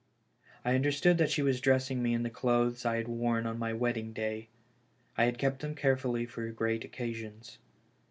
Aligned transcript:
I 0.65 0.73
understood 0.73 1.19
that 1.19 1.29
she 1.29 1.43
was 1.43 1.61
dressing 1.61 2.01
me 2.01 2.15
in 2.15 2.23
the 2.23 2.31
clothes 2.31 2.85
I 2.85 2.95
had 2.95 3.07
worn 3.07 3.45
on 3.45 3.59
my 3.59 3.71
wedding 3.71 4.13
day. 4.13 4.49
I 5.15 5.25
had 5.25 5.37
kept 5.37 5.59
them 5.59 5.75
care 5.75 5.95
fully 5.95 6.25
for 6.25 6.49
great 6.49 6.83
occasions. 6.83 7.59